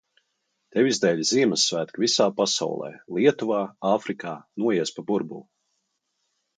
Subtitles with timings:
[0.75, 3.63] Tevis dēļ Ziemassvētki visā pasaulē, Lietuvā,
[3.95, 4.35] Āfrikā,
[4.67, 5.49] noies pa burbuli!